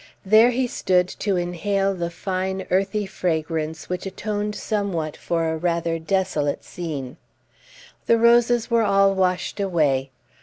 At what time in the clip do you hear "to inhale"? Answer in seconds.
1.19-1.93